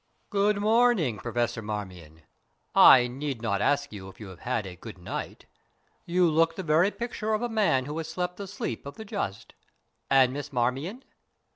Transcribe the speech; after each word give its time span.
"Good 0.31 0.57
morning, 0.59 1.19
Professor 1.19 1.61
Marmion! 1.61 2.23
I 2.73 3.05
need 3.05 3.39
not 3.39 3.61
ask 3.61 3.93
you 3.93 4.09
if 4.09 4.19
you 4.19 4.29
have 4.29 4.39
had 4.39 4.65
a 4.65 4.75
good 4.75 4.97
night. 4.97 5.45
You 6.07 6.27
look 6.27 6.55
the 6.55 6.63
very 6.63 6.89
picture 6.89 7.33
of 7.35 7.43
a 7.43 7.47
man 7.49 7.85
who 7.85 7.95
has 7.99 8.07
slept 8.09 8.37
the 8.37 8.47
sleep 8.47 8.87
of 8.87 8.95
the 8.95 9.05
just. 9.05 9.53
And 10.09 10.33
Miss 10.33 10.51
Marmion?" 10.51 11.03